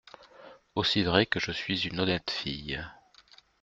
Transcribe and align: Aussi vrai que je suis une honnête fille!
Aussi 0.73 1.03
vrai 1.03 1.27
que 1.27 1.39
je 1.39 1.51
suis 1.51 1.83
une 1.85 1.99
honnête 1.99 2.31
fille! 2.31 2.83